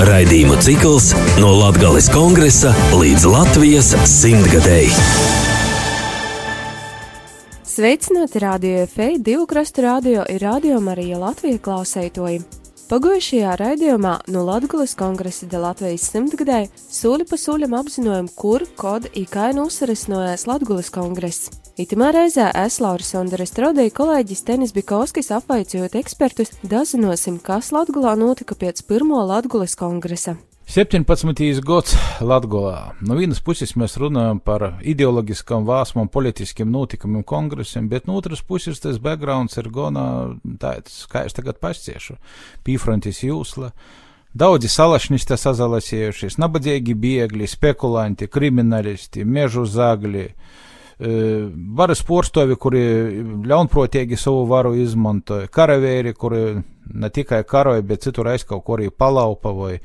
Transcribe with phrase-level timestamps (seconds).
[0.00, 4.94] Raidījumu cikls no Latvijas kongresa līdz Latvijas simtgadēji.
[7.68, 12.40] Sveicināti radio FEI, divu krastu radio ir radio Marija Latvija klausētoji.
[12.88, 19.28] Pagājušajā raidījumā no Latvijas kongresa de Latvijas simtgadē sūli pa sūlim apzinojam, kur, kod un
[19.28, 21.52] kā nosarisinājās Latvijas kongress.
[21.80, 28.52] Itamā reizē es Laura Sondere Strodīju kolēģis Tenis Bikovskis apvaicojot ekspertus, dazinosim, kas Latgulā notika
[28.58, 30.34] pēc pirmo Latgulas kongresa.
[30.68, 31.62] 17.
[31.64, 32.92] gads Latvijā.
[33.00, 38.84] No vienas puses mēs runājam par ideoloģiskām vāsmām, politiskiem notikumiem, kongresiem, bet no otras puses
[38.84, 40.04] tas backgrounds ir gana
[40.60, 42.20] tāds, kā es tagad pasciešu,
[42.66, 43.72] pīfrontis jūsla.
[44.36, 50.28] Daudzi salašņisti sazalasējušies, nabadzīgi biegļi, spekulanti, kriminālisti, mežu zagļi,
[51.76, 52.82] varas porstovi, kuri
[53.48, 56.42] ļaunprātīgi savu varu izmantoja, karavēri, kuri
[56.90, 59.78] ne tikai karoja, bet citur aiz kaut ko arī palaupa vai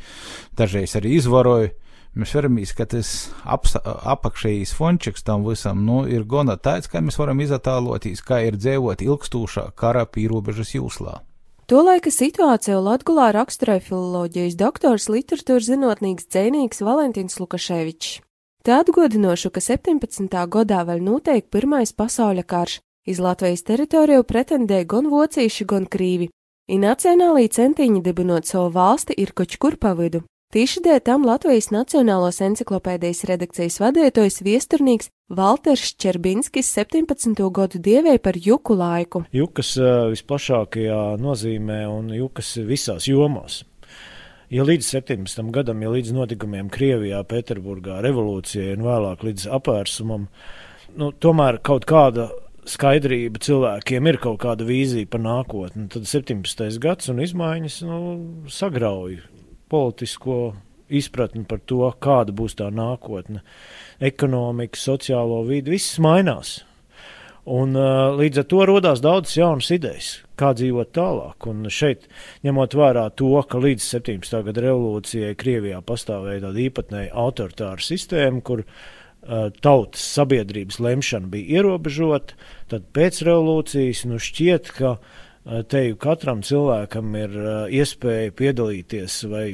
[0.57, 1.71] dažreiz arī izvaroja.
[2.15, 3.09] Mēs varam izskatīties
[3.43, 9.03] apakšējīs fončiks tam visam, nu, ir gana tāds, kā mēs varam izatāloties, kā ir dzīvot
[9.03, 11.19] ilgstūšā kara pīrobežas jūslā.
[11.67, 18.21] Tolaika situāciju Latgulā raksturoja filoloģijas doktors, literatūras zinātnīgs dzēnīgs Valentīns Lukaševičs.
[18.65, 20.25] Te atgādinošu, ka 17.
[20.49, 22.79] gadā vēl notiek Pirmais pasaules karš.
[23.05, 26.31] Iz Latvijas teritoriju pretendēja gan vocīši, gan krīvi,
[26.65, 30.23] I nacionālī centiņi dibinot savu valsti ir koč kur pavidu.
[30.55, 37.37] Tīši dēļ tam Latvijas Nacionālos enciklopēdijas redakcijas vadītājs viesturnīgs Valters Čerbinskis 17.
[37.53, 39.21] gadu dievēja par juku laiku.
[39.29, 39.75] Jukas
[40.15, 43.61] visplašākajā nozīmē un jukas visās jomās.
[44.53, 45.39] Ja līdz 17.
[45.49, 50.27] gadam, ja līdz notikumiem Krievijā, Pēterburgā, revolūcijai un vēlāk līdz apvērsumam,
[51.01, 52.27] nu, tomēr kaut kāda
[52.69, 56.77] skaidrība cilvēkiem ir kaut kāda vīzija par nākotni, tad 17.
[56.81, 57.99] gads un izmaiņas nu,
[58.53, 59.17] sagrauj
[59.73, 60.39] politisko
[60.93, 63.41] izpratni par to, kāda būs tā nākotne.
[63.97, 66.59] Ekonomika, sociālo vidi, viss mainās.
[67.45, 70.07] Un, uh, līdz ar to radās daudzas jaunas idejas,
[70.39, 71.45] kā dzīvot tālāk.
[71.51, 72.07] Un šeit,
[72.45, 74.39] ņemot vērā to, ka līdz 17.
[74.47, 82.33] gada revolūcijai Krievijā pastāvēja tāda īpatnēja autoritāra sistēma, kur uh, tautas sabiedrības lemšana bija ierobežota,
[82.73, 89.21] tad pēc revolūcijas nu šķiet, ka uh, te jau katram cilvēkam ir uh, iespēja piedalīties
[89.29, 89.47] vai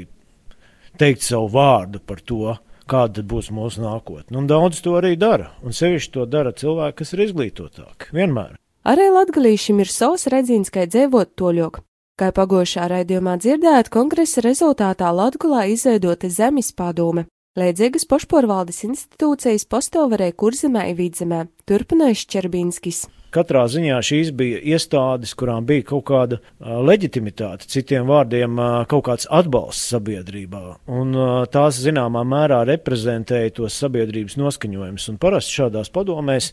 [0.95, 2.55] teikt savu vārdu par to,
[2.91, 4.37] kāda būs mūsu nākotne.
[4.37, 8.11] Un daudz to arī dara, un sevišķi to dara cilvēki, kas ir izglītotāki.
[8.15, 8.57] Vienmēr.
[8.87, 11.81] Arī latgalīšiem ir savs redzīns, kā dzīvot toļok.
[12.19, 17.25] Kā pagošā raidījumā dzirdējāt, kongresa rezultātā Latgulā izveidota zemes padome.
[17.57, 23.07] Līdzīgas pošporvaldes institūcijas pastāvēja kurzemē un vidzemē, turpināja Šķerbīnskis.
[23.31, 28.59] Katrā ziņā šīs bija iestādes, kurām bija kaut kāda leģitimitāte, citiem vārdiem,
[28.91, 30.63] kaut kāds atbalsts sabiedrībā.
[30.91, 31.15] Un
[31.53, 35.07] tās zināmā mērā reprezentēja tos sabiedrības noskaņojumus.
[35.13, 36.51] Un parasti šādās padomēs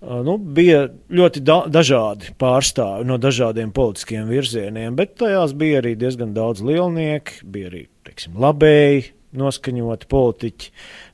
[0.00, 6.32] nu, bija ļoti da dažādi pārstāvi no dažādiem politiskiem virzieniem, bet tajās bija arī diezgan
[6.36, 10.70] daudz lielnieku, bija arī teiksim, labēji noskaņoti politiķi,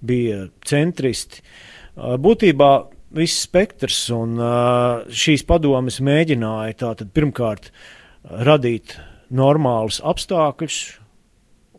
[0.07, 1.43] bija centristi.
[1.97, 2.71] Būtībā
[3.17, 4.37] viss spektrs, un
[5.09, 7.71] šīs padomes mēģināja tātad pirmkārt
[8.47, 8.97] radīt
[9.35, 10.79] normālus apstākļus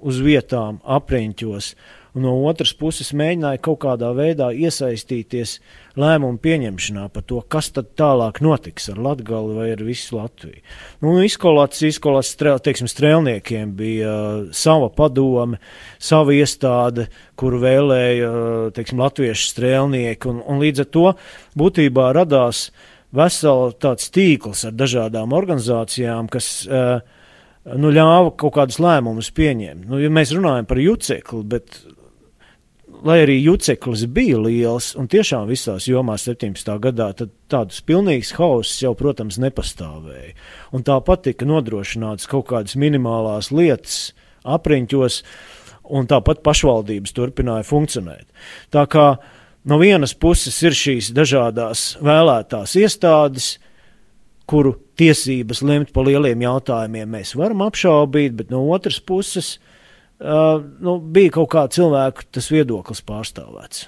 [0.07, 1.71] uz vietām, apriņķos,
[2.17, 5.57] un no otras puses mēģināja kaut kādā veidā iesaistīties
[5.97, 10.63] lēmumu pieņemšanā par to, kas tad tālāk notiks ar Latgali vai ar visu Latviju.
[11.05, 15.61] Nu, izkolāts, izkolāts strēl, teiksim, strēlniekiem bija uh, sava padome,
[16.01, 17.07] sava iestāde,
[17.37, 21.11] kuru vēlēja, uh, teiksim, latviešu strēlnieki, un, un līdz ar to
[21.59, 22.67] būtībā radās
[23.15, 26.97] vesela tāds tīkls ar dažādām organizācijām, kas uh,
[27.77, 29.85] nu, ļāva kaut kādus lēmumus pieņemt.
[29.89, 31.79] Nu, ja mēs runājam par jucekli, bet
[33.05, 36.71] lai arī juceklis bija liels un tiešām visās jomās 17.
[36.81, 40.33] gadā, tad tāds pilnīgs hauss jau, protams, nepastāvēja.
[40.73, 44.11] Un tāpat tika nodrošināts kaut kādas minimālās lietas
[44.47, 45.21] apriņķos,
[45.97, 48.27] un tāpat pašvaldības turpināja funkcionēt.
[48.73, 49.07] Tā kā
[49.67, 53.55] no vienas puses ir šīs dažādas vēlētās iestādes,
[54.47, 59.57] kuru tiesības lemt par lieliem jautājumiem mēs varam apšaubīt, bet no otras puses
[60.19, 63.87] uh, nu, bija kaut kā cilvēku tas viedoklis pārstāvēts.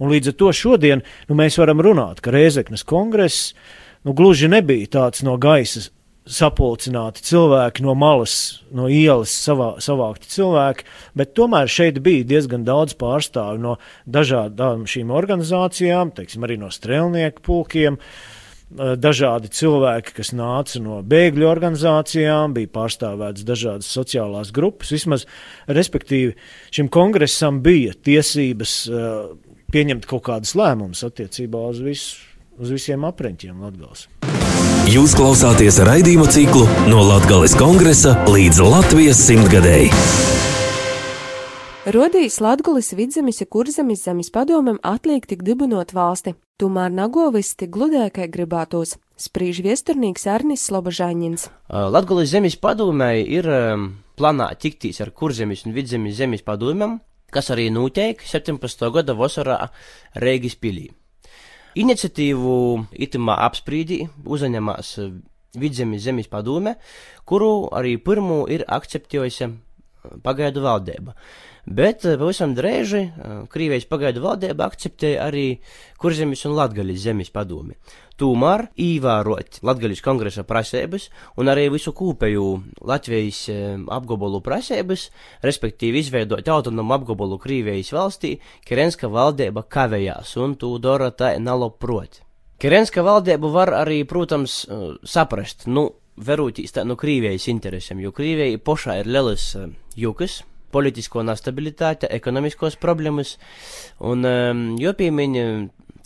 [0.00, 3.52] Un līdz ar to šodien nu, mēs varam runāt, ka Rēzeknes kongress
[4.06, 5.90] nu, gluži nebija tāds no gaisa
[6.30, 12.94] sapulcināti cilvēki no malas, no ielas savā, savākti cilvēki, bet tomēr šeit bija diezgan daudz
[13.00, 13.76] pārstāvju no
[14.06, 17.98] dažādām šīm organizācijām, teiksim, arī no strēlnieku pulkiem,
[18.70, 24.92] dažādi cilvēki, kas nāca no bēgļu organizācijām, bija pārstāvētas dažādas sociālās grupas.
[24.94, 25.26] Vismaz,
[25.66, 26.36] respektīvi,
[26.74, 28.76] šim kongresam bija tiesības
[29.70, 32.22] pieņemt kaut kādus lēmumus attiecībā uz, visu,
[32.58, 34.06] uz visiem apreņķiem Latgals.
[34.90, 39.92] Jūs klausāties raidījumu ciklu no Latgales kongresa līdz Latvijas simtgadēji.
[41.90, 48.28] Rodījis Latgulis vidzemes ja kurzemes zemes padomam atliek tik dibinot valsti, tomēr nagovis tik gludēkai
[48.30, 51.48] gribētos, sprīž viesturnīgs Arnis Slobožāņins.
[51.90, 57.00] Latgulis zemes padomai ir um, plānā tiktīs ar kurzemes un vidzemes zemes padomam,
[57.34, 58.86] kas arī notiek 17.
[58.94, 59.58] gada vasarā
[60.14, 60.86] Rēgis pilī.
[61.74, 62.54] Iniciatīvu
[63.02, 64.94] itimā apsprīdī uzņemās
[65.58, 66.76] vidzemes zemes padome,
[67.26, 69.50] kuru arī pirmo ir akceptējusi
[70.22, 71.18] pagaidu valdība.
[71.66, 75.44] Bet eh, pavisam drēži eh, Krievijas pagaidu valdība akceptēja arī
[76.00, 77.76] Kurzemes un Latgaļas zemes padomi.
[78.20, 81.08] Tomēr īvērot Latgaļas kongresa prasības
[81.40, 82.46] un arī visu kūpēju
[82.88, 85.10] Latvijas eh, apgabalu prasības,
[85.44, 92.22] respektīvi izveidot autonomu apgabalu Krievijas valstī, Kerenska valdība kavējās un to dara tā naloprot.
[92.60, 94.66] Kerenska valdība var arī, protams,
[95.08, 95.86] saprast, nu,
[96.20, 99.54] verūtīs tā no Krievijas interesēm, jo Krievija pošā ir lielas
[99.96, 100.42] jukas,
[100.72, 103.36] politisko nestabilitāti, ekonomiskos problēmas,
[104.06, 105.44] un um, jopiemiņa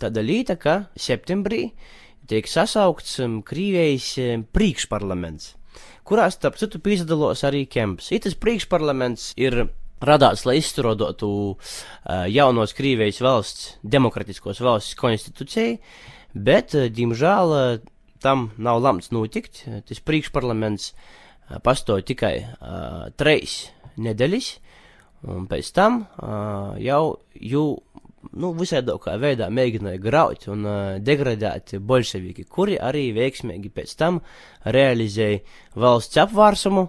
[0.01, 1.69] tāda līta, ka septembrī
[2.29, 5.53] tiek sasaukts um, Krīvijas um, priekšparlaments,
[6.07, 8.11] kurā, starp citu, pīzdalos arī Kemps.
[8.15, 9.65] Itas priekšparlaments ir
[10.05, 11.57] radās, lai izstrādotu uh,
[12.29, 15.77] jaunos Krīvijas valsts, demokratiskos valsts konstitūcijai,
[16.35, 17.91] bet, uh, diemžēl, uh,
[18.25, 19.67] tam nav lemts notikt.
[19.85, 21.13] Tas priekšparlaments uh,
[21.63, 23.65] pastoja tikai uh, treis
[24.01, 24.51] nedēļas,
[25.31, 27.63] un pēc tam uh, jau jū,
[28.33, 34.21] nu, visādākā veidā mēģināja graut un uh, degradēt bolševiki, kuri arī veiksmīgi pēc tam
[34.65, 35.43] realizēja
[35.79, 36.87] valsts apvārsumu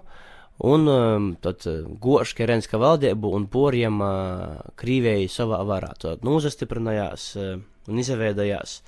[0.67, 5.93] un um, tad uh, goš Kerenska valdību un poriem uh, Krīvēji savā varā.
[6.01, 7.53] Tad nu, uzastiprinājās uh,
[7.87, 8.81] un izveidojās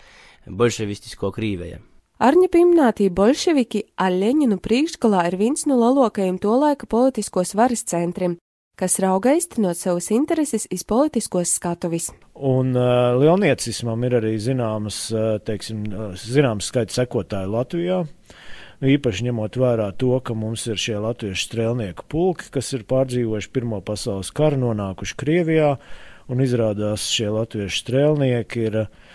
[0.50, 1.84] bolševistisko Krīvēju.
[2.20, 8.34] Arņa pieminētī bolševiki Aļeņinu priekšgalā ir viens no lielākajiem to laika politiskos varas centriem,
[8.76, 12.10] kas rauga iztenot savus intereses iz politiskos skatuvis.
[12.36, 18.02] Un uh, Leoniecismam ir arī zināmas, uh, teiksim, uh, zināms skaits sekotāju Latvijā.
[18.84, 23.54] Nu, īpaši ņemot vērā to, ka mums ir šie latviešu strēlnieku pulki, kas ir pārdzīvojuši
[23.56, 25.72] Pirmo pasaules karu, nonākuši Krievijā,
[26.28, 29.10] un izrādās šie latviešu strēlnieki ir uh,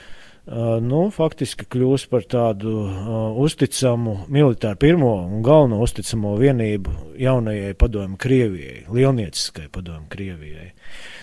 [0.44, 8.18] nu, faktiski kļūst par tādu uh, uzticamu militāru pirmo un galveno uzticamo vienību jaunajai padomju
[8.20, 10.72] Krievijai, lielnieciskai padomju Krievijai.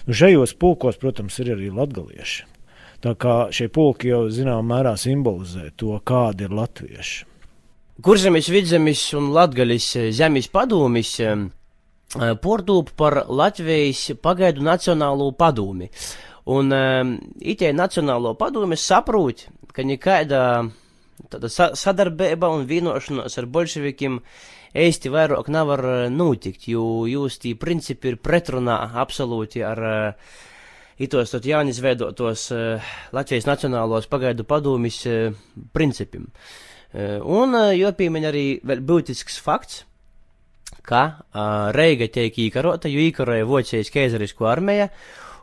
[0.08, 2.48] Nu, šajos pulkos, protams, ir arī latgalieši.
[3.02, 7.30] Tā kā šie pulki jau zināmā mērā simbolizē to, kādi ir latvieši.
[8.02, 11.14] Kurzemes, vidzemes un latgaļas zemes padomis
[12.42, 15.88] pordūp par Latvijas pagaidu nacionālo padomi.
[15.88, 19.46] Uh, Un um, itē Nacionālo padomi saprot,
[19.76, 20.40] ka nekāda
[21.54, 24.18] sa sadarbība un vienošanās ar bolševikiem
[24.74, 30.34] īsti vairāk nevar uh, notikt, jo jūs tī principi ir pretrunā absolūti ar uh,
[31.02, 35.32] itos tad jaunizveidotos uh, Latvijas Nacionālos pagaidu padomis uh,
[35.74, 36.30] principiem.
[36.92, 39.86] Un jopīmeņ arī vēl būtisks fakts,
[40.84, 41.22] ka
[41.72, 44.90] Reiga tiek īkarota, jo īkaroja Vocijas keizarisko armija,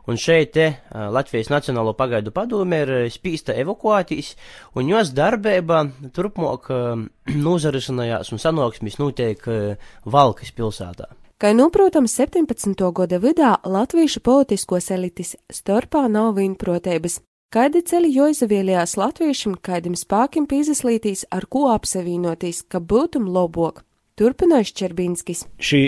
[0.09, 0.71] Un šeit te
[1.12, 4.33] Latvijas Nacionālo pagaidu padome ir spīsta evakuātīs,
[4.73, 5.83] un jos darbība
[6.17, 6.71] turpmāk
[7.47, 9.45] nozarisinājās un sanoksmis notiek
[10.09, 11.11] Valkas pilsētā.
[11.38, 12.81] Kā nu, protams, 17.
[12.97, 17.21] gada vidā latviešu politiskos elites starpā nav vienprotības.
[17.55, 23.85] Kādi ceļi joizavielījās latviešiem, kādiem spākiem pīzeslītīs, ar ko apsavienotīs, ka būtum lobok.
[24.19, 25.45] Turpinājuši Čerbīnskis.
[25.62, 25.83] Šī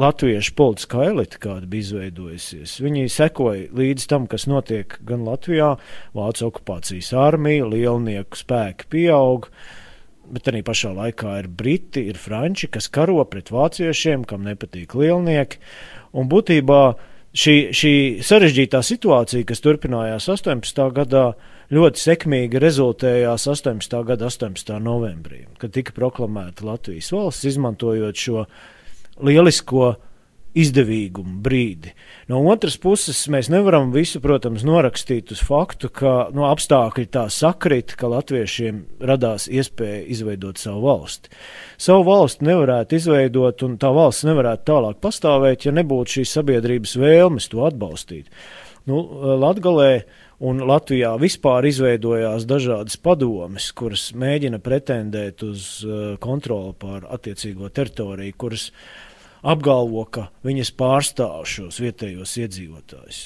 [0.00, 2.78] latviešu politiskā elite, kāda bija izveidojusies.
[2.84, 5.74] Viņi sekoja līdz tam, kas notiek gan Latvijā,
[6.16, 9.50] Vācu okupācijas armija, lielnieku spēki pieaug.
[10.30, 15.58] Bet arī pašā laikā ir briti, ir franči, kas karo pret vāciešiem, kam nepatīk lielnieki.
[16.14, 16.82] Un būtībā
[17.34, 17.94] šī, šī
[18.26, 20.84] sarežģītā situācija, kas turpinājās 18.
[20.96, 21.24] gadā,
[21.70, 24.00] ļoti sekmīgi rezultējās 18.
[24.06, 24.74] gada 18.
[24.82, 28.46] novembrī, kad tika proklamēta Latvijas valsts, izmantojot šo
[29.24, 29.94] lielisko
[30.58, 31.92] izdevīgumu brīdi.
[32.30, 37.94] No otras puses, mēs nevaram visu, protams, norakstīt uz faktu, ka no apstākļi tā sakrit,
[37.98, 41.30] ka latviešiem radās iespēja izveidot savu valsti.
[41.78, 47.46] Savu valsti nevarētu izveidot, un tā valsts nevarētu tālāk pastāvēt, ja nebūtu šīs sabiedrības vēlmes
[47.52, 48.32] to atbalstīt.
[48.90, 49.04] Nu,
[49.38, 49.92] Latgalē
[50.40, 58.38] Un Latvijā vispār izveidojās dažādas padomes, kuras mēģina pretendēt uz uh, kontroli pār attiecīgo teritoriju,
[58.40, 58.70] kuras
[59.42, 63.22] apgalvo, ka viņas pārstāv šos vietējos iedzīvotājus.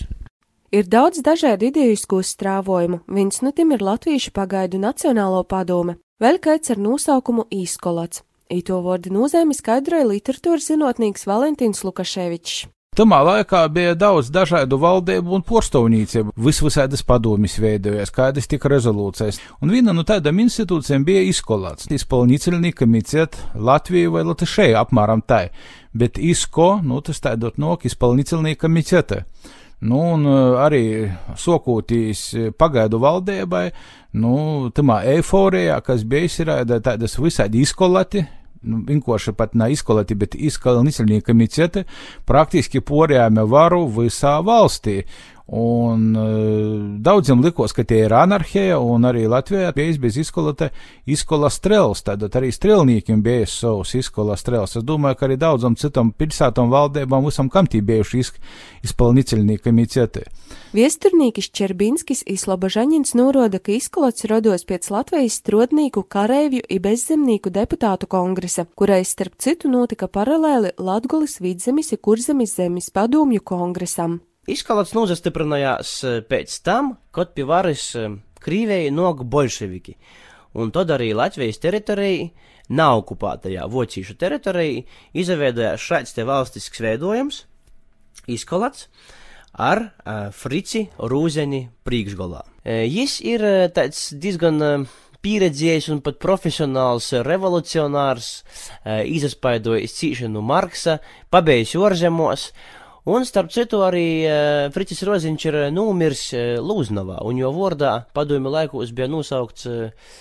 [0.74, 1.94] Ir daudz dažādu ideju
[2.26, 3.04] strāvojumu.
[3.06, 8.24] Viens no tiem ir Latviešu pagaidu Nacionālo padome, vēl kāds ar nosaukumu Īskolats.
[8.50, 12.66] Īto vārdu nozīmi skaidroja literatūras zinātnīgs Valentīns Lukaševičs.
[12.94, 19.72] Tamā laikā bija daudz dažādu valdību un porstovnīcību, visvisādas padomjas veidojas, kādas tika rezolūcijas, un
[19.74, 25.48] viena no tādām institūcijām bija izkolāts, izpolnīceļnī komiciet Latviju vai Latvišēju apmēram tai,
[25.90, 29.24] bet izko, nu tas tādot nok izpolnīceļnī komicietē.
[29.90, 30.84] Nu, un eh, arī
[31.34, 33.64] sokūtīs eh, pagaidu valdībai,
[34.22, 34.36] nu,
[34.70, 38.22] tamā eiforijā, kas bija izraida tādas visādi izkolati,
[38.64, 41.84] nu, vienkārši pat ne izkolati, bet izkalniceļnieki komicieti,
[42.28, 45.02] praktiski porējāme varu visā valstī.
[45.46, 50.70] Un uh, daudziem likos, ka tie ir anarhija, un arī Latvijā bija bez izkolata
[51.04, 54.78] izkola strels, tad arī strelniekiem bija savs izkola strels.
[54.80, 58.32] Es domāju, ka arī daudzam citam pilsētam valdībām visam kam tī bijuši iz,
[58.88, 60.24] izpalniceļnieki komicieti.
[60.72, 68.64] Viesturnīkis Čerbinskis Islobažaņins norāda, ka izkolats rodos pēc Latvijas strodnīku, kareivju i bezzemnīku deputātu kongresa,
[68.64, 74.22] kurais starp citu notika paralēli Latgolis vidzemis i kurzemis zemes padomju kongresam.
[74.50, 77.92] Izkalats nozastiprinājās eh, pēc tam, kad pie varas
[78.44, 79.94] Krīvēja noga bolševiki,
[80.60, 82.28] un tad arī Latvijas teritorija,
[82.68, 84.84] nav okupētajā vocīšu teritorijā,
[85.16, 87.44] izveidojās šāds te valstisks veidojums,
[88.30, 88.88] izkolats,
[89.54, 92.42] ar uh, Frici Rūzeni priekšgalā.
[92.44, 100.42] Uh, jis ir uh, tāds diezgan uh, pieredzējis un pat profesionāls revolucionārs, uh, izaspaidojis cīšanu
[100.44, 100.98] Marksa,
[101.32, 102.48] pabeidzis orzemos,
[103.04, 108.52] Un, starp citu, arī uh, Fricis Roziņš ir nomiris uh, Lūznavā, un jo vārdā padomju
[108.54, 110.14] laikos bija nosaukts uh,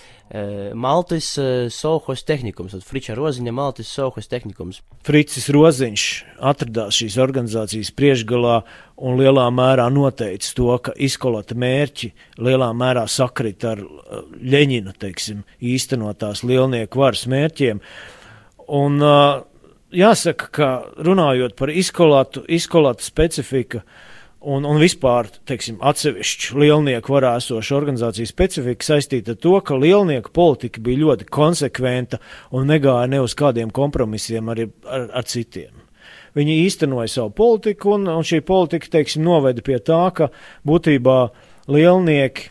[0.73, 1.27] Maltis
[1.69, 4.79] Sohos tehnikums, tad Friča Roziņa Maltis Sohos tehnikums.
[5.05, 6.05] Fricis Roziņš
[6.41, 8.55] atradās šīs organizācijas priekšgalā
[9.03, 13.83] un lielā mērā noteica to, ka izkolata mērķi lielā mērā sakrit ar
[14.41, 17.83] Ļeņina, teiksim, īstenotās lielnieku varas mērķiem.
[18.73, 19.43] Un, uh,
[19.93, 20.69] jāsaka, ka
[21.05, 23.83] runājot par izkolātu, izkolātu specifiku
[24.43, 30.33] un, un vispār, teiksim, atsevišķu lielnieku varā esošu organizāciju specifika saistīta ar to, ka lielnieku
[30.35, 32.19] politika bija ļoti konsekventa
[32.51, 35.71] un negāja ne uz kādiem kompromisiem ar, ar, ar citiem.
[36.33, 40.31] Viņi īstenoja savu politiku, un, un šī politika, teiksim, noveda pie tā, ka
[40.65, 41.17] būtībā
[41.69, 42.49] lielnieki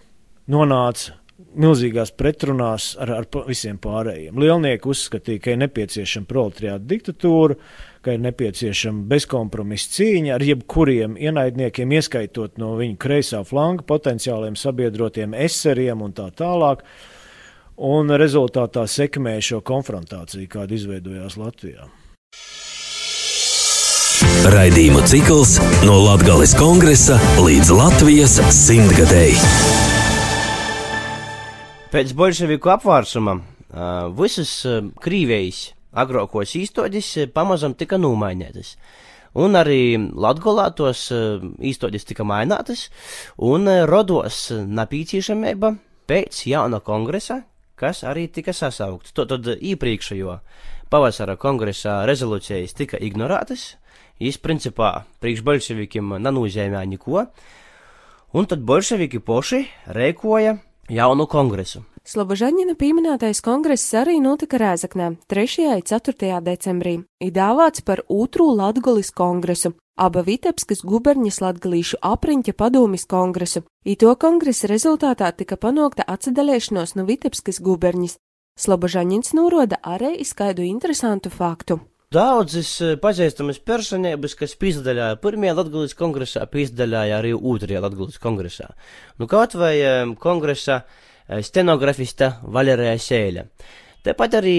[0.53, 1.19] nonāca
[1.59, 4.39] milzīgās pretrunās ar, ar visiem pārējiem.
[4.41, 7.57] Lielnieki uzskatīja, ka ir nepieciešama proletariāta diktatūra,
[8.03, 15.37] ka ir nepieciešama bezkompromisa cīņa ar jebkuriem ienaidniekiem, ieskaitot no viņu kreisā flanga potenciāliem sabiedrotiem
[15.39, 16.85] eseriem un tā tālāk.
[17.83, 21.89] Un rezultātā sekmēja šo konfrontāciju, kāda izveidojās Latvijā.
[24.53, 25.57] Raidījumu cikls
[25.87, 29.92] no Latvijas kongresa līdz Latvijas simtgadēji.
[31.93, 38.79] Pēc bolševiku apvārsuma uh, visas uh, Krīvijas agrākos īstoģis pamazam tika nomainītas.
[39.37, 42.87] Un arī Latgolā tos īstoģis tika mainātas,
[43.37, 45.75] un rodos napīcīšamība
[46.09, 47.43] pēc jauna kongresa,
[47.77, 49.13] kas arī tika sasaukts.
[49.13, 50.39] To tad iepriekšējo
[50.93, 53.69] pavasara kongresā rezolūcijas tika ignorētas,
[54.17, 57.29] jis principā priekš bolševikiem nanūzēmē neko,
[58.33, 60.57] un tad bolševiki poši rēkoja
[60.93, 61.83] jaunu kongresu.
[62.03, 65.69] Slobožaņina pieminētais kongress arī notika Rēzaknē 3.
[65.71, 66.41] un 4.
[66.43, 73.63] decembrī, idāvāts par Ūtru Latgolis kongresu, aba Vitebskas guberņas latgalīšu apriņķa padomis kongresu.
[73.87, 78.19] Īto kongresa rezultātā tika panākta atsadalēšanos no Vitebskas guberņas.
[78.59, 81.79] Slobožaņins noroda arī izskaidu interesantu faktu.
[82.13, 88.69] Daudzas eh, pazīstamas personības, kas piedalījās pirmajā Latvijas kongresā, piedalījās arī otrajā Latvijas kongresā.
[89.21, 93.47] Nu, kaut vai um, kongresa uh, stenografista Valerija Sēļa.
[94.05, 94.57] Tāpat arī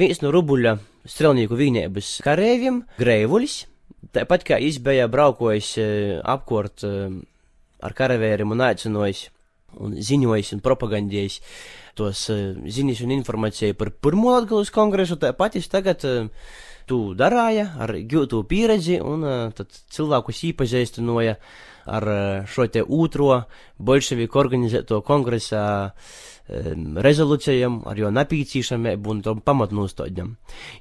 [0.00, 0.74] viens no Rubuļa
[1.08, 3.60] strelnieku vienības karēviem, Greivulis,
[4.16, 5.74] tāpat kā izbēja braukojis
[6.24, 9.26] apkort ar karavēriem un aicinojis
[9.84, 11.40] un ziņojis un propagandējis
[11.98, 16.04] tos ziņas un informāciju par pirmo Latvijas kongresu, tāpat es tagad
[16.88, 21.36] tu darāja ar gūtu pieredzi un uh, tad cilvēkus īpazīstinoja
[21.88, 23.42] ar uh, šo te otro
[23.78, 30.32] bolševiku organizēto kongresā um, rezolūcijām, ar jo napīcīšamību un tom pamatnūstoģam.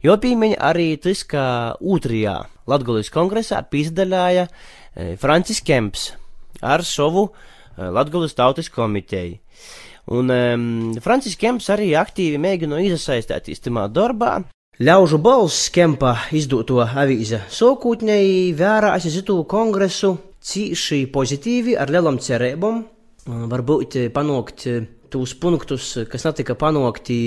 [0.06, 1.44] Jo pīmeņa arī tas, ka
[1.82, 6.14] otrajā Latgulis kongresā pīzdaļāja uh, Francis Kemps
[6.64, 7.30] ar savu
[7.78, 9.38] Latgulas tautas komiteju.
[10.18, 14.38] Un um, Francis Kemps arī aktīvi mēģina iesaistīties tajā darbā.
[14.78, 22.84] Ļaužu balss Kempa izdoto avīze sokūtņēji vērā aizsitu kongresu cīši pozitīvi ar lielam cerībām.
[23.28, 24.68] Varbūt panākt
[25.12, 27.18] tos punktus, kas netika panākti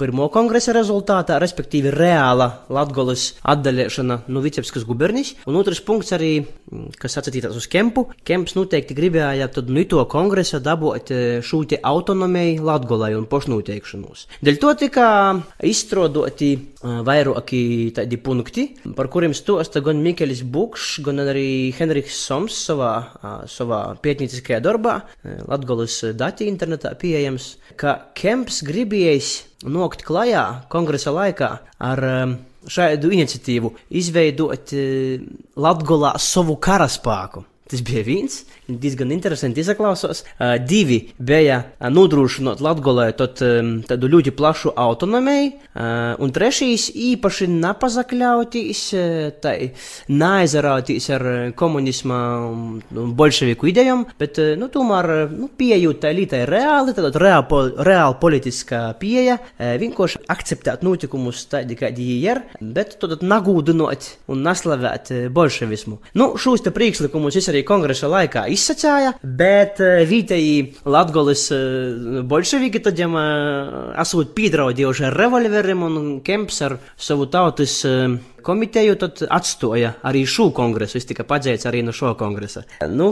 [0.00, 6.32] pirmo kongresa rezultātā, respektīvi reāla Latgolas atdalīšana no Vicebskas gubernijas, un otrs punkts arī,
[7.00, 8.06] kas atsatītās uz Kempu.
[8.26, 11.12] Kemps noteikti gribēja tad no to kongresa dabūt
[11.44, 14.26] šo te autonomiju Latgolai un pošnūteikšanos.
[14.44, 15.06] Dēļ to tika
[15.66, 17.62] izstrādoti vairāki
[17.96, 18.66] tādi punkti,
[18.96, 22.92] par kuriem stosta gan Mikelis Bukšs, gan arī Henriks Soms savā,
[23.50, 25.00] savā pētnieciskajā darbā,
[25.50, 26.94] Latgolas dati internetā
[27.30, 35.20] pieejams, ka Kemps gribējis nokt klajā kongresa laikā ar um, šādu iniciatīvu izveidot uh,
[35.56, 37.44] Latgolā savu karaspēku.
[37.70, 40.24] Tas bija viens, diezgan interesanti izklausās.
[40.26, 48.80] Uh, divi bija nodrošinot Latvijai tādu ļoti plašu autonomiju, uh, un trešais īpaši nepazakļauties,
[49.42, 49.54] tai
[50.10, 51.24] neaizarauties ar
[51.58, 58.18] komunisma un bolševiku idejām, bet nu, tomēr nu, pieejūt tai lītai reāli, tad reāli, reāli
[58.22, 66.00] politiskā pieeja, vienkārši akceptēt notikumus tādi, kādi viņi ir, bet tad nagūdinot un naslavēt bolševismu.
[66.18, 72.22] Nu, šos te priekšlikumus es arī arī kongresa laikā izsacīja, bet eh, vietēji Latvijas eh,
[72.24, 77.84] bolševiki eh, esot piedraudījuši ar revolveriem un Kemps ar savu tautas
[78.42, 80.98] komiteju tad atstoja arī šo kongresu.
[81.00, 82.64] Es tika padzēts arī no šo kongresa.
[82.90, 83.10] Nu,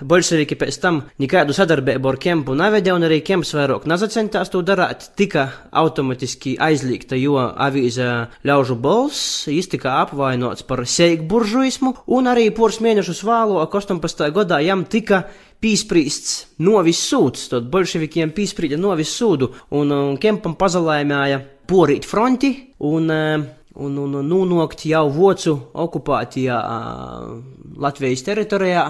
[0.00, 5.10] bolševiki pēc tam nekādu sadarbību ar Kempu nevedē, un arī Kemps vairāk nezacentās to darīt.
[5.18, 8.08] Tika automatiski aizliegta, jo avīze
[8.46, 14.28] ļaužu balss, jis tika apvainots par seikburžuismu, un arī pors mēnešus vēlāk 18.
[14.36, 15.24] gadā jam tika
[15.62, 22.52] pīspriests novis sūds, tad bolševikiem pīsprīda novis sūdu, un, un Kempam pazalēmēja porīt fronti,
[22.86, 23.10] un,
[23.78, 26.58] un, un, un nonākt jau vocu okupētajā
[27.78, 28.84] Latvijas teritorijā,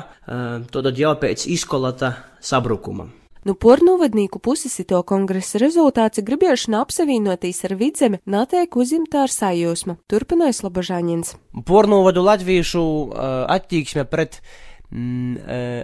[0.72, 3.08] tad jau pēc izkolata sabrukuma.
[3.46, 10.56] Nu, pornovadnieku puses to kongresa rezultāts gribēšana apsavienotīs ar vidzemi natiek uzimta ar sajūsmu, turpināja
[10.58, 11.36] Slobožāņins.
[11.64, 14.50] Pornovadu latviešu uh, attieksme pret uh,
[14.90, 15.36] Mm,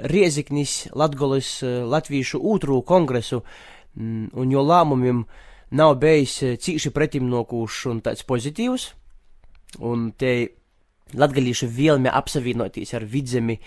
[0.02, 3.42] Rieziknis Latgolis Latviešu otro kongresu
[3.94, 5.18] mm, un jo lēmumiem
[5.74, 8.92] nav bijis eh, cīši pretimnokūšs un tāds pozitīvs.
[9.84, 10.34] Un te
[11.18, 13.58] latgalīšu vielme apsavienoties ar vidzemi,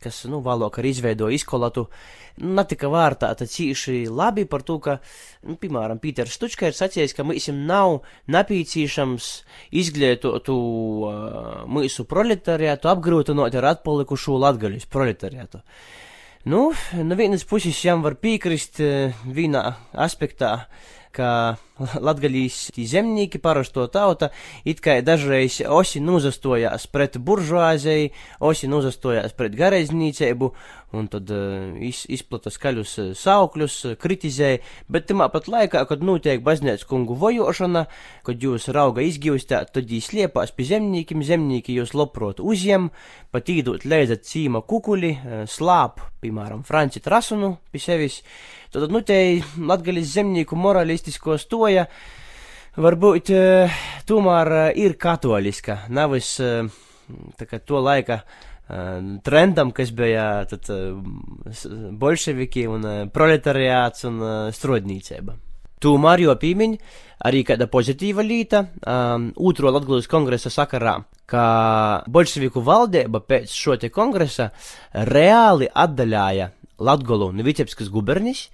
[0.00, 1.86] kas, nu, vēlāk arī izveidoja izkolatu,
[2.40, 4.96] netika vērtēta cīši labi par to, ka,
[5.46, 8.00] nu, piemēram, Pīters Stučka ir sacījis, ka mums nav
[8.32, 9.30] napīcīšams
[9.82, 15.60] izglītotu uh, mūsu proletariātu apgrūtinot ar atpalikušo latgaļus proletariātu.
[16.48, 16.70] Nu,
[17.04, 20.54] no vienas puses jām var piekrist uh, vienā aspektā,
[21.14, 21.30] ka
[22.06, 24.30] latgaļīs zemnieki, parasto tauta,
[24.68, 28.10] it kā dažreiz osi nuzastojās pret buržuāzei,
[28.44, 30.50] osi nuzastojās pret garaiznīceibu,
[30.96, 36.02] un tad uh, iz, izplata skaļus uh, saukļus, uh, kritizēja, bet tamā pat laikā, kad
[36.04, 37.86] notiek baznīcas kungu vojošana,
[38.26, 42.90] kad jūs rauga izgīvstāt, tad jūs liepās pie zemniekiem, zemnieki jūs loprot uzjem,
[43.30, 45.14] pat īdot leidzat cīma kukuli,
[45.50, 48.20] slāp, piemēram, Franci Trasunu pie sevis,
[48.72, 49.18] tad, nu, te
[49.56, 51.86] latgaļas zemnieku moralistisko stoja,
[52.80, 58.22] varbūt uh, tomēr uh, ir katoliska, tā kā to laika
[59.26, 60.68] trendam, kas bija tad,
[61.98, 64.20] bolševiki un proletariāts un
[64.54, 65.34] strodnīcība.
[65.80, 66.74] Tomēr jau pīmiņ
[67.24, 71.44] arī kāda pozitīva līta um, otro Latgulas kongresa sakarā, ka
[72.04, 74.50] bolševiku valdība pēc šo te kongresa
[74.92, 76.50] reāli atdaļāja
[76.80, 78.48] Latgolu no Vicebskas gubernijas,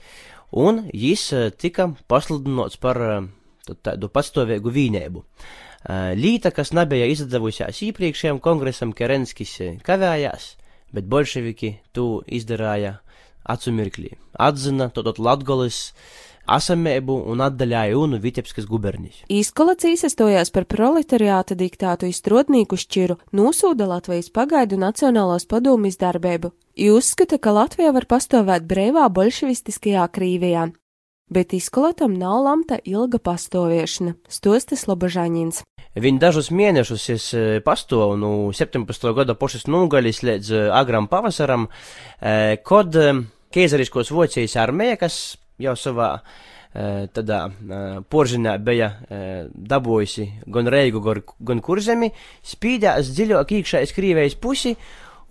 [0.52, 3.00] un jis tika pasludināts par
[3.86, 5.22] tādu pastāvīgu vīnēbu.
[5.22, 5.54] Uh,
[6.18, 9.52] Līta, kas nebija izdevusies iepriekšējiem kongresam, Kerenskis
[9.86, 10.56] kavējās,
[10.94, 12.96] bet bolševiki to izdarīja
[13.46, 14.16] acu mirklī.
[14.34, 15.92] Atzina todot Latgolis
[16.50, 19.22] asamēbu un atdaļāja UNU Vitebskas gubernijas.
[19.30, 26.50] Īskolac īsastojās par proletariāta diktātu izstrotnīku šķiru, nosūda Latvijas pagaidu Nacionālās padomjas darbību.
[26.76, 30.68] Uzskata, ka Latvija var pastāvēt brīvā bolševistiskajā krīvijā
[31.30, 35.62] bet izkolatam nav lamta ilga pastoviešana, stostas Lobažāņins.
[35.96, 39.06] Viņi dažus mēnešus es e, pastovu no 17.
[39.16, 41.66] gada pošas nūgaļas līdz e, agram pavasaram,
[42.20, 42.98] e, kod
[43.54, 46.18] Keizariskos Vocijas armija, kas jau savā
[47.16, 47.38] tādā
[48.12, 48.90] poržinā bija
[49.48, 52.10] dabūjusi gan Reigu, gan Kurzemi,
[52.44, 54.74] spīdās dziļāk iekšā iz Krīvējas pusi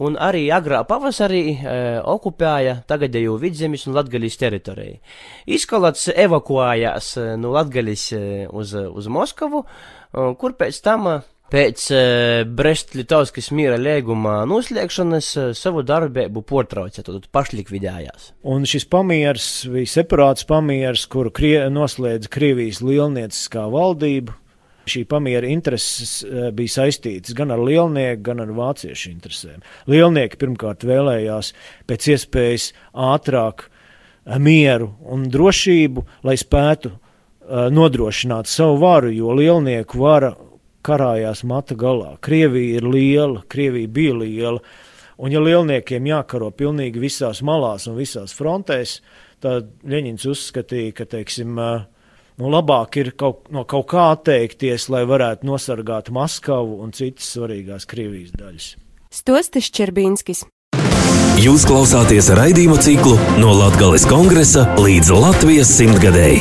[0.04, 4.98] un arī agrā pavasarī e, okupēja tagadējo vidzemes un latgaļas teritoriju.
[5.56, 11.84] Izkolats evakuējās e, no latgaļas e, uz, uz Moskavu, e, kur pēc tam Pēc
[12.58, 18.32] Brest-Litovskas miera lieguma noslēgšanas savu darbību portrauca, tad pašlikvidējās.
[18.50, 24.34] Un šis pamieris bija separāts pamieris, kuru krie noslēdza Krievijas lielnieciskā valdība.
[24.86, 29.64] Šī pamiera intereses uh, bija saistītas gan ar lielnieku, gan ar vāciešu interesēm.
[29.90, 31.54] Lielnieki pirmkārt vēlējās
[31.90, 33.70] pēc iespējas ātrāk
[34.42, 36.96] mieru un drošību, lai spētu
[37.46, 40.32] nodrošināt savu varu, jo lielnieku vara
[40.86, 42.16] karājās mata galā.
[42.22, 44.62] Krievija ir liela, Krievija bija liela,
[45.18, 49.00] un ja lielniekiem jākaro pilnīgi visās malās un visās frontēs,
[49.44, 51.60] tad Ļeņins uzskatīja, ka, teiksim,
[52.40, 57.88] nu, labāk ir kaut, no kaut kā atteikties, lai varētu nosargāt Maskavu un citas svarīgās
[57.90, 58.74] Krievijas daļas.
[59.16, 60.46] Stostis Čerbīnskis.
[61.40, 66.40] Jūs klausāties raidījumu ciklu no Latgales kongresa līdz Latvijas simtgadēji.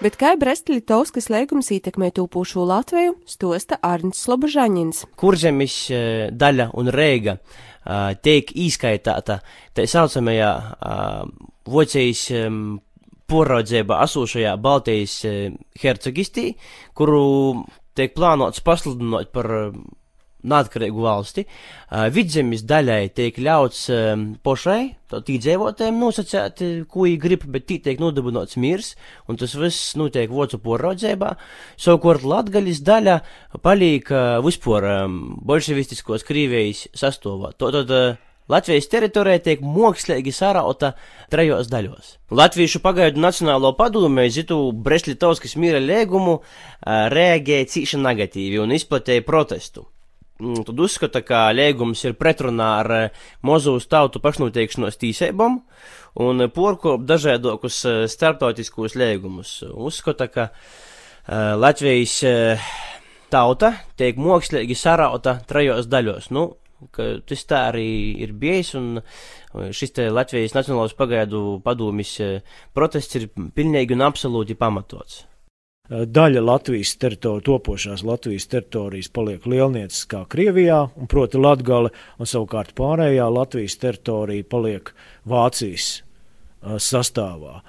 [0.00, 5.02] Bet kā Brest-Litovskas lēgums ietekmē tūpošo Latviju, stosta Arnsts Slobožaņins.
[5.20, 9.42] Kurzemis eh, daļa un reiga eh, tiek īskaitāta
[9.76, 12.22] tā saucamajā eh, Vocijas
[13.30, 15.20] poraudzībā esošajā Baltijas
[15.80, 16.52] hercogistī,
[16.98, 17.64] kuru
[17.96, 19.50] tiek plānots pasludinot par
[20.40, 21.44] neatkarīgu valsti.
[21.44, 23.82] Uh, vidzemes daļai tiek ļauts
[24.44, 28.94] pošai, tad iedzīvotājiem nosacīt, ko viņi grib, bet tī tiek nodibināts mirs,
[29.28, 31.34] un tas viss notiek vocu poraudzībā.
[31.80, 33.20] Savukārt Latgaļas daļa
[33.64, 34.10] paliek
[34.46, 34.88] vispār
[35.50, 37.52] bolševistiskos Krīvijas sastāvā.
[37.60, 37.92] Tātad
[38.50, 40.94] Latvijas teritorija tiek mākslīgi sarauta
[41.30, 42.16] trejos daļos.
[42.34, 46.40] Latviešu pagaidu Nacionālo padomē zitu Brest-Litovskas mīra lēgumu
[47.14, 49.86] reaģēja cīši negatīvi un izplatīja protestu.
[50.40, 52.92] Mm, tad uzskata, ka liegums ir pretrunā ar
[53.44, 55.58] Mozūras tautu pašnoteikšanos tīsībām
[56.24, 59.60] un porkop dažādākus eh, starptautiskos liegumus.
[59.70, 60.48] Uzskata, ka
[61.30, 62.16] Latvijas
[63.30, 63.68] tauta
[64.00, 66.30] tiek mākslīgi sarauta trejos daļos.
[66.34, 66.46] Nu,
[66.96, 67.88] tas tā arī
[68.24, 69.00] ir bijis, un
[69.52, 72.42] šis te Latvijas Nacionālās pagaidu padomjas
[72.76, 75.24] protests ir pilnīgi un absolūti pamatots.
[75.90, 82.76] Eh, daļa Latvijas teritorijas, topošās Latvijas teritorijas paliek lielnieciskā Krievijā, un proti Latgale, un savukārt
[82.78, 84.92] pārējā Latvijas teritorija paliek
[85.26, 87.64] Vācijas uh, sastāvā.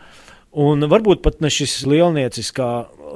[0.51, 2.69] Un varbūt pat ne šis lielnieciskā,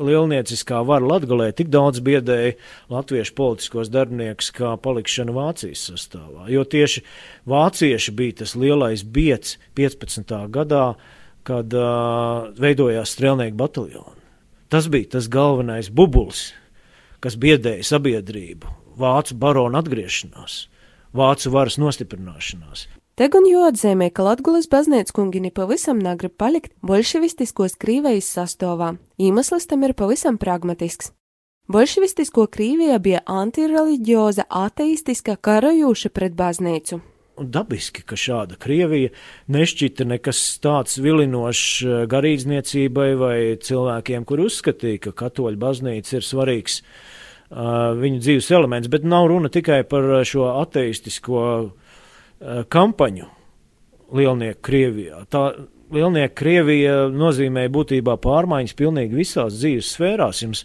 [0.03, 2.55] lielnieciskā vara Latgalē tik daudz biedēja
[2.91, 7.03] latviešu politiskos darbiniekus kā palikšana Vācijas sastāvā, jo tieši
[7.49, 10.35] vācieši bija tas lielais biets 15.
[10.53, 10.85] gadā,
[11.45, 14.21] kad uh, veidojās strēlnieku bataljoni.
[14.73, 16.49] Tas bija tas galvenais bubulis,
[17.21, 20.65] kas biedēja sabiedrību, vācu baronu atgriešanās,
[21.15, 22.87] vācu varas nostiprināšanās.
[23.15, 28.97] Te gan jāatzīmē, ka Latvijas baznīca kungi nepavisam negrib palikt bolševistiskos Krīvijas sastāvā.
[29.15, 31.13] Iemesls tam ir pavisam pragmatisks.
[31.71, 36.99] Bolševistisko Krīvija bija antireliģioza, ateistiska, karajoša pret baznīcu,
[37.39, 39.13] dabiski, ka šāda Krievija
[39.51, 46.81] nešķita nekas tāds vilinošs eh, garīdzniecībai vai cilvēkiem, kur uzskatīja, ka katoļu baznīca ir svarīgs
[46.81, 51.84] uh, viņu dzīves elements, bet nav runa tikai par šo ateistisko uh,
[52.41, 53.29] kampaņu
[54.15, 55.23] lielnieku Krievijā.
[55.31, 55.45] Tā
[55.93, 60.41] lielnieku Krievija nozīmē būtībā pārmaiņas pilnīgi visās dzīves sfērās.
[60.43, 60.63] Jums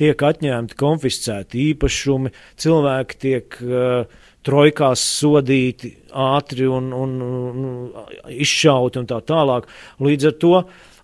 [0.00, 9.10] tiek atņemti, konfiscēti īpašumi, cilvēki tiek uh, trojkās sodīti ātri un, un, un izšauti un
[9.10, 9.68] tā tālāk.
[10.02, 10.54] Līdz ar to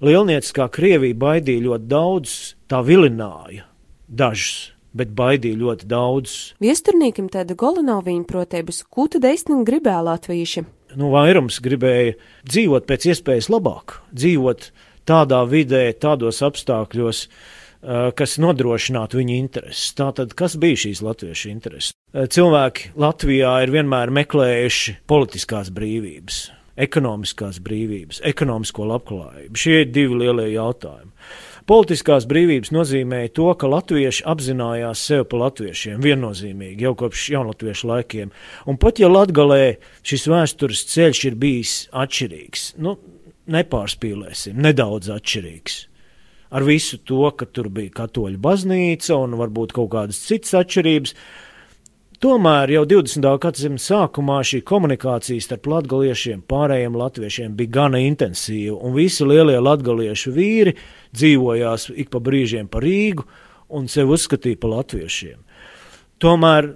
[0.07, 2.39] lielnieciskā Krievija baidīja ļoti daudz,
[2.71, 3.69] tā vilināja
[4.07, 4.76] dažus.
[4.97, 6.39] Bet baidīja ļoti daudz.
[6.65, 10.65] Viesturnīkim tāda Golanoviņa protības, ko tad īstenībā gribēja latvieši?
[10.97, 12.17] Nu, vairums gribēja
[12.49, 14.71] dzīvot pēc iespējas labāk, dzīvot
[15.07, 17.27] tādā vidē, tādos apstākļos,
[17.87, 19.93] Eh, kas nodrošinātu viņu intereses.
[19.95, 21.93] Tātad, kas bija šīs latviešu intereses?
[22.11, 26.41] Eh, cilvēki Latvijā ir vienmēr meklējuši politiskās brīvības,
[26.83, 29.61] ekonomiskās brīvības, ekonomisko labklājību.
[29.61, 31.13] Šie ir divi lielie jautājumi.
[31.67, 38.31] Politiskās brīvības nozīmēja to, ka latvieši apzinājās sevi par latviešiem viennozīmīgi jau kopš jaunatviešu laikiem.
[38.71, 39.75] Un pat ja Latgalē
[40.07, 42.95] šis vēstures ceļš ir bijis atšķirīgs, nu,
[43.51, 45.83] nepārspīlēsim, nedaudz atšķirīgs
[46.51, 51.15] ar visu to, ka tur bija katoļu baznīca un varbūt kaut kādas citas atšķirības.
[52.17, 53.27] Tomēr jau 20.
[53.43, 60.33] gadsimta sākumā šī komunikācija starp latgaliešiem, pārējiem latviešiem bija gana intensīva, un visi lielie latgaliešu
[60.33, 60.73] vīri
[61.17, 63.27] dzīvojās ik pa brīžiem pa Rīgu
[63.77, 65.41] un sevi uzskatīja par latviešiem.
[66.23, 66.71] Tomēr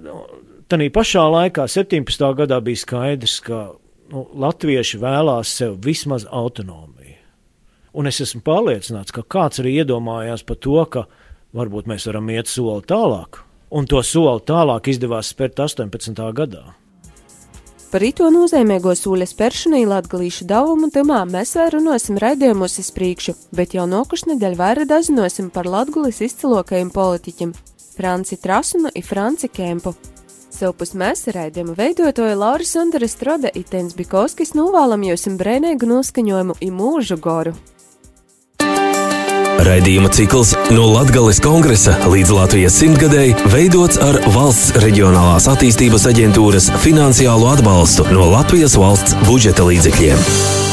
[0.70, 2.26] Tanī pašā laikā, 17.
[2.38, 3.72] gadā, bija skaidrs, ka
[4.12, 7.16] nu, latvieši vēlās sev vismaz autonomiju.
[7.98, 11.08] Un es esmu pārliecināts, ka kāds arī iedomājās par to, ka
[11.58, 13.40] varbūt mēs varam iet soli tālāk.
[13.74, 16.22] Un to soli tālāk izdevās spērt 18.
[16.38, 16.62] gadā.
[17.90, 23.74] Par ito nozīmīgo sūļa spēršanai latgalīšu davumu tamā mēs vēl runāsim raidījumos uz priekšu, bet
[23.74, 27.50] jau nokuš nedēļ vairāk dazinosim par latgulis izcilokajiem politiķiem
[27.96, 29.96] Franci Trasunu un Franci Kempu.
[30.54, 37.18] Savpus mēs raidījumu veidotoja Laura Sandra Strode Itens Bikovskis novēlam jums brēnēgu noskaņojumu i mūžu
[37.18, 37.58] goru.
[39.60, 47.52] Raidījuma cikls no Latvijas kongresa līdz Latvijas simtgadēji veidots ar valsts reģionālās attīstības aģentūras finansiālo
[47.52, 50.69] atbalstu no Latvijas valsts budžeta līdzekļiem.